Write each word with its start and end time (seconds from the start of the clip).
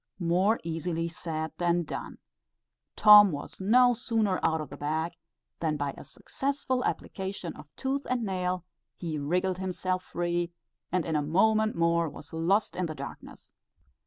More 0.17 0.59
easily 0.63 1.07
said 1.07 1.51
than 1.59 1.83
done. 1.83 2.17
Tom 2.95 3.31
was 3.31 3.61
no 3.61 3.93
sooner 3.93 4.39
out 4.41 4.59
of 4.59 4.71
the 4.71 4.75
bag, 4.75 5.11
than 5.59 5.77
by 5.77 5.93
a 5.95 6.03
successful 6.03 6.83
application 6.85 7.55
of 7.55 7.69
tooth 7.75 8.07
and 8.09 8.23
nail, 8.25 8.65
he 8.97 9.19
wriggled 9.19 9.59
himself 9.59 10.01
free, 10.01 10.51
and 10.91 11.05
in 11.05 11.15
a 11.15 11.21
moment 11.21 11.75
more 11.75 12.09
was 12.09 12.33
lost 12.33 12.75
in 12.75 12.87
the 12.87 12.95
darkness. 12.95 13.53